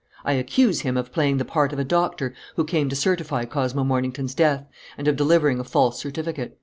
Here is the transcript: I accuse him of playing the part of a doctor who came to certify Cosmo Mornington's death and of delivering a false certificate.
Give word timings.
I 0.25 0.33
accuse 0.33 0.81
him 0.81 0.97
of 0.97 1.11
playing 1.11 1.37
the 1.37 1.45
part 1.45 1.71
of 1.71 1.77
a 1.77 1.83
doctor 1.83 2.33
who 2.55 2.63
came 2.65 2.89
to 2.89 2.95
certify 2.95 3.45
Cosmo 3.45 3.83
Mornington's 3.83 4.33
death 4.33 4.65
and 4.97 5.07
of 5.07 5.15
delivering 5.15 5.59
a 5.59 5.63
false 5.63 5.99
certificate. 5.99 6.57